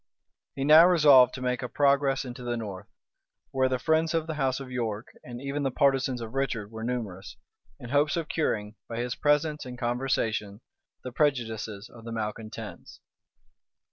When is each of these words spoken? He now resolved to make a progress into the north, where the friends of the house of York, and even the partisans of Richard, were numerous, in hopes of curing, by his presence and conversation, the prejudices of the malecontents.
He 0.55 0.63
now 0.63 0.87
resolved 0.87 1.35
to 1.35 1.43
make 1.43 1.61
a 1.61 1.69
progress 1.69 2.25
into 2.25 2.41
the 2.41 2.57
north, 2.57 2.87
where 3.51 3.69
the 3.69 3.77
friends 3.77 4.15
of 4.15 4.25
the 4.25 4.33
house 4.33 4.59
of 4.59 4.71
York, 4.71 5.09
and 5.23 5.39
even 5.39 5.61
the 5.61 5.69
partisans 5.69 6.21
of 6.21 6.33
Richard, 6.33 6.71
were 6.71 6.83
numerous, 6.83 7.37
in 7.79 7.89
hopes 7.89 8.17
of 8.17 8.27
curing, 8.27 8.73
by 8.89 8.97
his 8.97 9.13
presence 9.13 9.63
and 9.63 9.77
conversation, 9.77 10.61
the 11.03 11.11
prejudices 11.11 11.87
of 11.87 12.03
the 12.03 12.11
malecontents. 12.11 12.99